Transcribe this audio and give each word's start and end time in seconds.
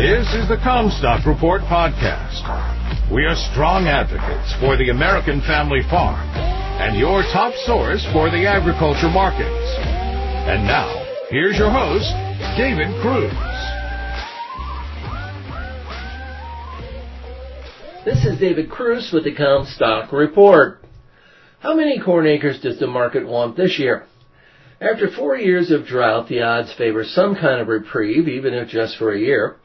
This 0.00 0.32
is 0.32 0.48
the 0.48 0.56
CommStock 0.56 1.26
Report 1.26 1.60
podcast. 1.68 2.40
We 3.12 3.26
are 3.26 3.36
strong 3.52 3.84
advocates 3.84 4.54
for 4.58 4.78
the 4.78 4.88
American 4.88 5.42
family 5.42 5.82
farm 5.90 6.26
and 6.80 6.98
your 6.98 7.20
top 7.34 7.52
source 7.66 8.02
for 8.10 8.30
the 8.30 8.46
agriculture 8.48 9.10
markets. 9.10 9.76
And 10.48 10.64
now, 10.64 10.88
here's 11.28 11.58
your 11.58 11.70
host, 11.70 12.08
David 12.56 12.88
Kruse. 13.04 13.28
This 18.06 18.24
is 18.24 18.40
David 18.40 18.70
Kruse 18.70 19.10
with 19.12 19.24
the 19.24 19.36
CommStock 19.36 20.12
Report. 20.12 20.80
How 21.58 21.74
many 21.74 22.00
corn 22.00 22.26
acres 22.26 22.58
does 22.62 22.78
the 22.78 22.86
market 22.86 23.28
want 23.28 23.54
this 23.54 23.78
year? 23.78 24.06
After 24.80 25.10
four 25.10 25.36
years 25.36 25.70
of 25.70 25.84
drought, 25.84 26.26
the 26.30 26.40
odds 26.40 26.72
favor 26.78 27.04
some 27.04 27.34
kind 27.34 27.60
of 27.60 27.68
reprieve, 27.68 28.28
even 28.28 28.54
if 28.54 28.70
just 28.70 28.96
for 28.96 29.12
a 29.12 29.20
year. 29.20 29.56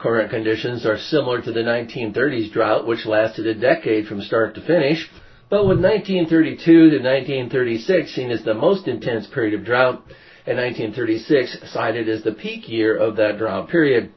Current 0.00 0.30
conditions 0.30 0.86
are 0.86 0.96
similar 0.96 1.42
to 1.42 1.52
the 1.52 1.60
1930s 1.60 2.50
drought, 2.52 2.86
which 2.86 3.04
lasted 3.04 3.46
a 3.46 3.52
decade 3.52 4.06
from 4.06 4.22
start 4.22 4.54
to 4.54 4.62
finish, 4.62 5.06
but 5.50 5.66
with 5.66 5.78
1932 5.78 6.56
to 6.64 6.96
1936 6.96 8.10
seen 8.10 8.30
as 8.30 8.42
the 8.42 8.54
most 8.54 8.88
intense 8.88 9.26
period 9.26 9.52
of 9.52 9.66
drought, 9.66 10.02
and 10.46 10.56
1936 10.56 11.70
cited 11.70 12.08
as 12.08 12.22
the 12.22 12.32
peak 12.32 12.66
year 12.66 12.96
of 12.96 13.16
that 13.16 13.36
drought 13.36 13.68
period. 13.68 14.10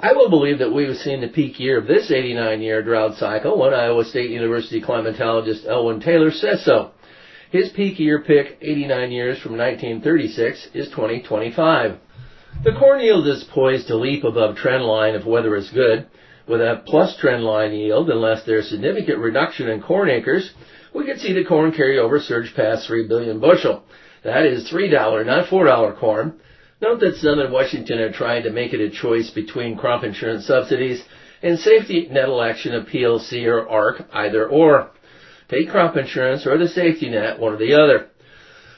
I 0.00 0.14
will 0.14 0.30
believe 0.30 0.58
that 0.58 0.72
we've 0.74 0.96
seen 0.96 1.20
the 1.20 1.28
peak 1.28 1.60
year 1.60 1.78
of 1.78 1.86
this 1.86 2.10
89 2.10 2.60
year 2.60 2.82
drought 2.82 3.14
cycle 3.14 3.56
when 3.56 3.72
Iowa 3.72 4.04
State 4.04 4.30
University 4.30 4.82
climatologist 4.82 5.64
Elwynn 5.64 6.02
Taylor 6.02 6.32
says 6.32 6.64
so. 6.64 6.90
His 7.52 7.68
peak 7.68 8.00
year 8.00 8.20
pick, 8.20 8.58
89 8.60 9.12
years 9.12 9.38
from 9.38 9.52
1936, 9.52 10.70
is 10.74 10.88
2025. 10.88 11.98
The 12.64 12.72
corn 12.72 13.00
yield 13.00 13.28
is 13.28 13.44
poised 13.44 13.88
to 13.88 13.96
leap 13.96 14.24
above 14.24 14.56
trend 14.56 14.84
line 14.84 15.14
if 15.14 15.26
weather 15.26 15.54
is 15.54 15.68
good. 15.68 16.06
With 16.48 16.62
a 16.62 16.82
plus 16.86 17.14
trend 17.18 17.44
line 17.44 17.74
yield, 17.74 18.08
unless 18.08 18.44
there's 18.44 18.70
significant 18.70 19.18
reduction 19.18 19.68
in 19.68 19.82
corn 19.82 20.08
acres, 20.08 20.50
we 20.94 21.04
could 21.04 21.20
see 21.20 21.34
the 21.34 21.44
corn 21.44 21.72
carryover 21.72 22.22
surge 22.22 22.54
past 22.56 22.86
3 22.86 23.06
billion 23.06 23.38
bushel. 23.38 23.82
That 24.22 24.46
is 24.46 24.70
$3, 24.72 25.26
not 25.26 25.48
$4 25.48 25.98
corn. 25.98 26.40
Note 26.80 27.00
that 27.00 27.16
some 27.16 27.38
in 27.38 27.52
Washington 27.52 27.98
are 27.98 28.10
trying 28.10 28.44
to 28.44 28.50
make 28.50 28.72
it 28.72 28.80
a 28.80 28.88
choice 28.88 29.28
between 29.28 29.76
crop 29.76 30.02
insurance 30.02 30.46
subsidies 30.46 31.04
and 31.42 31.58
safety 31.58 32.08
net 32.10 32.30
election 32.30 32.74
of 32.74 32.86
PLC 32.86 33.44
or 33.44 33.68
ARC, 33.68 34.08
either 34.10 34.48
or. 34.48 34.88
Take 35.50 35.68
crop 35.68 35.98
insurance 35.98 36.46
or 36.46 36.56
the 36.56 36.68
safety 36.68 37.10
net, 37.10 37.38
one 37.38 37.52
or 37.52 37.58
the 37.58 37.74
other. 37.74 38.08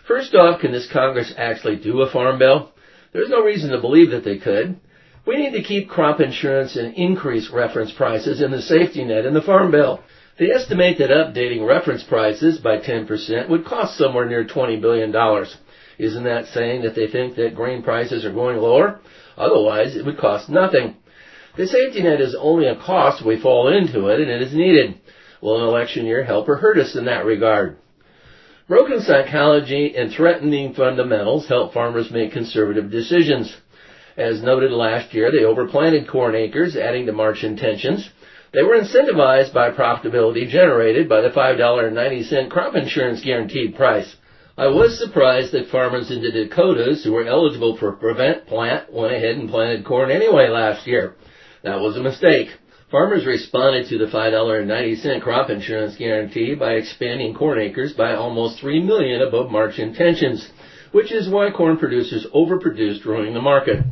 First 0.09 0.35
off, 0.35 0.61
can 0.61 0.73
this 0.73 0.91
Congress 0.93 1.33
actually 1.37 1.77
do 1.77 2.01
a 2.01 2.11
farm 2.11 2.41
bill? 2.41 2.73
There's 3.17 3.31
no 3.31 3.43
reason 3.43 3.71
to 3.71 3.81
believe 3.81 4.11
that 4.11 4.25
they 4.25 4.37
could. 4.37 4.79
We 5.27 5.39
need 5.39 5.53
to 5.53 5.63
keep 5.63 5.89
crop 5.89 6.21
insurance 6.21 6.77
and 6.77 6.93
increase 6.93 7.49
reference 7.51 7.91
prices 7.93 8.43
in 8.43 8.51
the 8.51 8.61
safety 8.61 9.05
net 9.05 9.25
in 9.25 9.33
the 9.33 9.41
farm 9.41 9.71
bill. 9.71 10.01
They 10.39 10.51
estimate 10.51 10.99
that 10.99 11.09
updating 11.09 11.67
reference 11.67 12.03
prices 12.03 12.59
by 12.59 12.77
10% 12.77 13.49
would 13.49 13.65
cost 13.65 13.97
somewhere 13.97 14.27
near 14.27 14.45
$20 14.45 14.83
billion. 14.83 15.09
Isn't 15.99 16.25
that 16.25 16.49
saying 16.49 16.83
that 16.83 16.95
they 16.95 17.07
think 17.07 17.37
that 17.37 17.55
grain 17.55 17.83
prices 17.83 18.27
are 18.27 18.35
going 18.35 18.59
lower? 18.59 19.01
Otherwise, 19.39 19.97
it 19.97 20.05
would 20.05 20.19
cost 20.19 20.51
nothing. 20.51 20.97
The 21.57 21.67
safety 21.67 22.03
net 22.03 22.21
is 22.21 22.37
only 22.39 22.67
a 22.67 22.77
cost 22.77 23.25
we 23.25 23.41
fall 23.41 23.69
into 23.69 24.09
it, 24.09 24.21
and 24.21 24.31
it 24.31 24.43
is 24.43 24.55
needed. 24.55 25.01
Will 25.41 25.63
an 25.63 25.69
election 25.69 26.05
year 26.05 26.23
help 26.23 26.51
or 26.51 26.57
hurt 26.57 26.77
us 26.77 26.95
in 26.95 27.07
that 27.07 27.25
regard? 27.25 27.79
Broken 28.69 29.01
psychology 29.01 29.95
and 29.97 30.13
threatening 30.13 30.75
fundamentals 30.75 31.47
help 31.47 31.73
farmers 31.73 32.11
make 32.11 32.33
conservative 32.33 32.91
decisions. 32.91 33.57
As 34.17 34.43
noted 34.43 34.73
last 34.73 35.15
year, 35.15 35.31
they 35.31 35.45
overplanted 35.45 36.09
corn 36.09 36.35
acres, 36.35 36.77
adding 36.77 37.07
to 37.07 37.13
March 37.13 37.45
intentions. 37.45 38.11
They 38.53 38.65
were 38.65 38.77
incentivized 38.77 39.55
by 39.55 39.71
profitability 39.71 40.49
generated 40.49 41.09
by 41.09 41.21
the 41.21 41.29
$5.90 41.29 42.51
crop 42.51 42.75
insurance 42.75 43.23
guaranteed 43.23 43.77
price. 43.77 44.17
I 44.59 44.67
was 44.67 44.99
surprised 44.99 45.53
that 45.53 45.69
farmers 45.69 46.11
in 46.11 46.21
the 46.21 46.33
Dakotas 46.33 47.05
who 47.05 47.13
were 47.13 47.25
eligible 47.25 47.77
for 47.77 47.93
prevent 47.93 48.49
plant 48.49 48.93
went 48.93 49.15
ahead 49.15 49.37
and 49.37 49.49
planted 49.49 49.85
corn 49.85 50.11
anyway 50.11 50.49
last 50.49 50.89
year. 50.89 51.15
That 51.63 51.79
was 51.79 51.97
a 51.97 52.03
mistake. 52.03 52.49
Farmers 52.91 53.27
responded 53.27 53.89
to 53.89 53.99
the 53.99 54.07
$5.90 54.07 55.21
crop 55.21 55.51
insurance 55.51 55.97
guarantee 55.97 56.55
by 56.55 56.75
expanding 56.75 57.35
corn 57.35 57.59
acres 57.59 57.93
by 57.93 58.15
almost 58.15 58.61
3 58.61 58.81
million 58.85 59.23
above 59.23 59.51
March 59.51 59.81
intentions, 59.81 60.49
which 60.93 61.11
is 61.11 61.29
why 61.29 61.51
corn 61.51 61.79
producers 61.79 62.27
overproduced 62.33 63.05
ruining 63.05 63.35
the 63.35 63.41
market. 63.41 63.83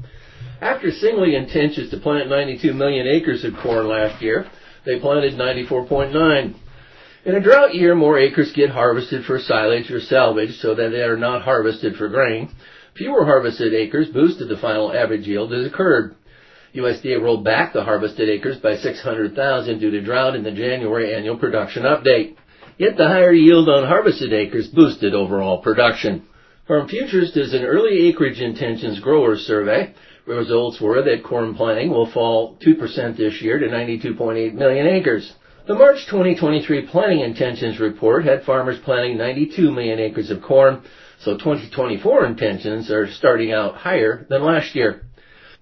After 0.61 0.93
singling 0.93 1.33
intentions 1.33 1.91
to 1.91 1.99
plant 1.99 2.29
92 2.29 2.73
million 2.73 3.09
acres 3.09 3.45
of 3.45 3.57
corn 3.57 3.89
last 3.89 4.23
year, 4.23 4.47
they 4.87 5.01
planted 5.01 5.35
94.9. 5.35 6.55
In 7.25 7.35
a 7.35 7.41
drought 7.41 7.75
year, 7.75 7.97
more 7.97 8.17
acres 8.17 8.53
get 8.53 8.71
harvested 8.71 9.25
for 9.25 9.41
silage 9.41 9.91
or 9.91 10.01
salvage 10.01 10.59
so 10.59 10.73
that 10.77 10.91
they 10.91 11.03
are 11.03 11.17
not 11.17 11.43
harvested 11.43 11.97
for 11.97 12.09
grain. 12.09 12.49
Fewer 12.95 13.25
harvested 13.25 13.75
acres 13.75 14.09
boosted 14.11 14.49
the 14.49 14.57
final 14.57 14.95
average 14.95 15.27
yield 15.27 15.53
as 15.53 15.67
occurred. 15.67 16.15
USDA 16.75 17.23
rolled 17.23 17.45
back 17.45 17.73
the 17.73 17.85
harvested 17.85 18.29
acres 18.29 18.59
by 18.59 18.77
600,000 18.77 19.79
due 19.79 19.91
to 19.93 20.01
drought 20.01 20.35
in 20.35 20.43
the 20.43 20.51
January 20.51 21.15
annual 21.15 21.37
production 21.37 21.85
update. 21.85 22.37
Yet 22.79 22.97
the 22.97 23.07
higher 23.07 23.33
yield 23.33 23.69
on 23.69 23.87
harvested 23.87 24.33
acres 24.33 24.67
boosted 24.69 25.15
overall 25.15 25.59
production. 25.59 26.27
Farm 26.67 26.89
Futures 26.89 27.33
does 27.33 27.55
an 27.55 27.65
early 27.65 28.09
acreage 28.09 28.41
intentions 28.41 28.99
growers 28.99 29.47
survey. 29.47 29.95
Results 30.27 30.81
were 30.81 31.03
that 31.03 31.23
corn 31.23 31.55
planting 31.55 31.91
will 31.91 32.11
fall 32.11 32.57
2% 32.67 33.17
this 33.17 33.41
year 33.41 33.59
to 33.59 33.67
92.8 33.67 34.55
million 34.55 34.87
acres. 34.87 35.33
The 35.67 35.75
March 35.75 36.07
2023 36.07 36.87
planting 36.89 37.21
intentions 37.21 37.79
report 37.79 38.25
had 38.25 38.45
farmers 38.45 38.79
planting 38.85 39.17
92 39.17 39.71
million 39.71 40.01
acres 40.01 40.31
of 40.31 40.43
corn, 40.43 40.83
so 41.21 41.37
2024 41.37 42.27
intentions 42.27 42.91
are 42.91 43.11
starting 43.13 43.53
out 43.53 43.77
higher 43.77 44.27
than 44.29 44.43
last 44.43 44.75
year. 44.75 45.03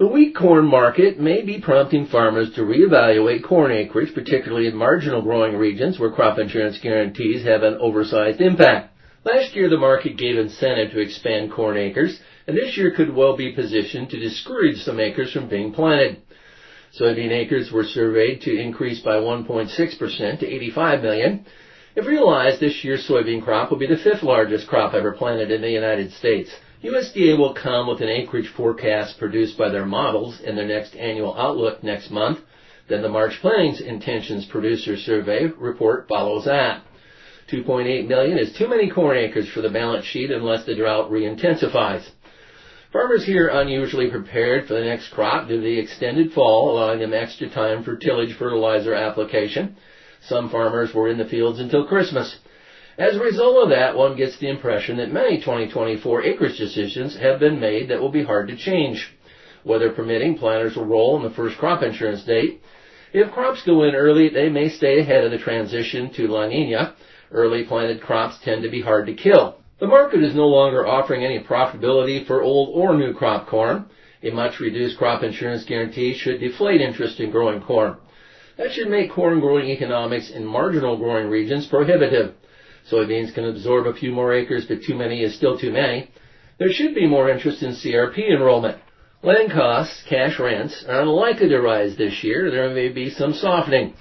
The 0.03 0.09
wheat 0.09 0.35
corn 0.35 0.67
market 0.67 1.21
may 1.21 1.43
be 1.43 1.61
prompting 1.61 2.07
farmers 2.07 2.53
to 2.55 2.63
reevaluate 2.63 3.45
corn 3.45 3.71
acreage, 3.71 4.13
particularly 4.13 4.67
in 4.67 4.75
marginal 4.75 5.23
growing 5.23 5.57
regions 5.57 5.97
where 5.97 6.11
crop 6.11 6.41
insurance 6.41 6.77
guarantees 6.81 7.45
have 7.45 7.63
an 7.63 7.79
oversized 7.79 8.41
impact. 8.41 8.99
Last 9.25 9.55
year 9.55 9.69
the 9.69 9.77
market 9.77 10.17
gave 10.17 10.37
incentive 10.37 10.91
to 10.91 10.99
expand 10.99 11.53
corn 11.53 11.77
acres, 11.77 12.19
and 12.49 12.57
this 12.57 12.77
year 12.77 12.91
could 12.91 13.15
well 13.15 13.37
be 13.37 13.53
positioned 13.53 14.11
to 14.11 14.19
discourage 14.19 14.79
some 14.79 14.99
acres 14.99 15.33
from 15.33 15.49
being 15.49 15.73
planted. 15.73 16.23
Soybean 16.99 17.31
acres 17.31 17.71
were 17.71 17.85
surveyed 17.85 18.41
to 18.41 18.59
increase 18.59 18.99
by 19.03 19.19
1.6% 19.19 20.41
to 20.41 20.47
85 20.49 21.03
million. 21.03 21.47
If 21.95 22.07
realized, 22.07 22.59
this 22.59 22.83
year's 22.83 23.07
soybean 23.07 23.45
crop 23.45 23.71
will 23.71 23.79
be 23.79 23.87
the 23.87 24.03
fifth 24.03 24.25
largest 24.25 24.67
crop 24.67 24.95
ever 24.95 25.13
planted 25.13 25.53
in 25.53 25.63
the 25.63 25.71
United 25.71 26.13
States. 26.15 26.51
USDA 26.83 27.39
will 27.39 27.55
come 27.55 27.87
with 27.87 28.01
an 28.01 28.09
acreage 28.09 28.49
forecast 28.49 29.19
produced 29.19 29.57
by 29.57 29.69
their 29.69 29.87
models 29.87 30.41
in 30.41 30.57
their 30.57 30.67
next 30.67 30.97
annual 30.97 31.33
outlook 31.39 31.85
next 31.85 32.11
month. 32.11 32.41
Then 32.89 33.03
the 33.03 33.09
March 33.09 33.39
plantings 33.41 33.81
intentions 33.81 34.47
producer 34.47 34.97
survey 34.97 35.47
report 35.47 36.09
follows 36.09 36.47
that. 36.47 36.83
2.8 37.53 38.09
million 38.09 38.37
is 38.37 38.53
too 38.55 38.69
many 38.69 38.91
corn 38.91 39.17
acres 39.17 39.49
for 39.49 39.61
the 39.61 39.71
balance 39.71 40.07
sheet 40.07 40.31
unless 40.33 40.65
the 40.65 40.75
drought 40.75 41.11
re-intensifies. 41.11 42.11
Farmers 42.93 43.25
here 43.25 43.49
unusually 43.49 44.11
prepared 44.11 44.67
for 44.67 44.75
the 44.75 44.85
next 44.85 45.11
crop 45.11 45.49
due 45.49 45.57
to 45.57 45.63
the 45.63 45.79
extended 45.79 46.33
fall, 46.33 46.71
allowing 46.71 46.99
them 46.99 47.15
extra 47.15 47.49
time 47.49 47.85
for 47.85 47.97
tillage 47.97 48.37
fertilizer 48.37 48.93
application. 48.93 49.77
Some 50.23 50.51
farmers 50.51 50.93
were 50.93 51.09
in 51.09 51.19
the 51.19 51.25
fields 51.25 51.61
until 51.61 51.87
Christmas. 51.87 52.37
As 52.99 53.17
a 53.17 53.21
result 53.21 53.63
of 53.65 53.71
that, 53.71 53.97
one 53.97 54.17
gets 54.17 54.37
the 54.37 54.51
impression 54.51 54.99
that 54.99 55.11
many 55.11 55.39
2024 55.39 56.25
acreage 56.25 56.59
decisions 56.59 57.17
have 57.17 57.41
been 57.41 57.59
made 57.59 57.89
that 57.89 58.01
will 58.01 58.11
be 58.11 58.23
hard 58.23 58.49
to 58.49 58.57
change. 58.57 59.15
Weather 59.65 59.91
permitting, 59.91 60.37
planters 60.37 60.77
will 60.77 60.85
roll 60.85 61.17
on 61.17 61.23
the 61.23 61.31
first 61.31 61.57
crop 61.57 61.83
insurance 61.83 62.23
date. 62.25 62.61
If 63.15 63.33
crops 63.33 63.63
go 63.65 63.85
in 63.85 63.95
early, 63.95 64.29
they 64.29 64.51
may 64.51 64.69
stay 64.69 64.99
ahead 64.99 65.25
of 65.25 65.31
the 65.31 65.39
transition 65.39 66.13
to 66.15 66.27
La 66.27 66.47
Nina. 66.47 66.95
Early 67.31 67.65
planted 67.65 68.03
crops 68.03 68.39
tend 68.45 68.63
to 68.63 68.71
be 68.71 68.83
hard 68.83 69.07
to 69.07 69.15
kill. 69.15 69.57
The 69.81 69.87
market 69.87 70.23
is 70.23 70.35
no 70.35 70.47
longer 70.49 70.87
offering 70.87 71.25
any 71.25 71.41
profitability 71.41 72.27
for 72.27 72.43
old 72.43 72.71
or 72.75 72.95
new 72.95 73.15
crop 73.15 73.49
corn. 73.49 73.87
A 74.23 74.31
much 74.31 74.61
reduced 74.61 74.99
crop 74.99 75.23
insurance 75.23 75.65
guarantee 75.65 76.13
should 76.13 76.41
deflate 76.41 76.83
interest 76.83 77.21
in 77.21 77.31
growing 77.31 77.63
corn. 77.63 77.97
That 78.59 78.73
should 78.73 78.89
make 78.89 79.13
corn 79.13 79.41
growing 79.41 79.71
economics 79.71 80.31
in 80.31 80.45
marginal 80.45 80.99
growing 80.99 81.31
regions 81.31 81.67
prohibitive. 81.67 82.35
Soybeans 82.91 83.33
can 83.35 83.45
absorb 83.45 83.87
a 83.87 83.95
few 83.95 84.13
more 84.13 84.33
acres, 84.35 84.67
but 84.67 84.83
too 84.83 84.95
many 84.95 85.23
is 85.23 85.35
still 85.35 85.59
too 85.59 85.71
many. 85.71 86.11
There 86.59 86.73
should 86.73 86.95
be 86.95 87.07
more 87.07 87.31
interest 87.31 87.63
in 87.63 87.73
CRP 87.73 88.31
enrollment. 88.31 88.79
Land 89.23 89.53
costs, 89.53 90.03
cash 90.09 90.39
rents, 90.39 90.85
are 90.89 91.03
unlikely 91.03 91.49
to 91.49 91.61
rise 91.61 91.97
this 91.97 92.25
year. 92.25 92.51
There 92.51 92.69
may 92.71 92.89
be 92.89 93.11
some 93.11 93.33
softening. 93.33 93.95